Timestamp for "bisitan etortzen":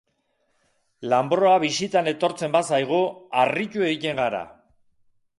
1.63-2.55